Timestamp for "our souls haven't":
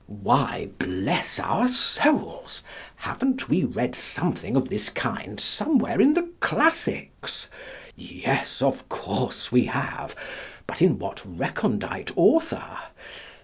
1.39-3.49